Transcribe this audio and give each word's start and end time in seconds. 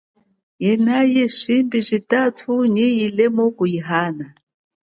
Yenayo 0.65 1.09
ye 1.17 1.25
shimbi 1.39 1.77
jitangu 1.87 2.53
nyi 2.73 2.87
jilemu 2.99 3.43
kuhiana. 3.57 4.27